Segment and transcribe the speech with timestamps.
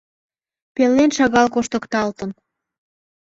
[0.75, 2.29] Пелен шагал коштыкталтын.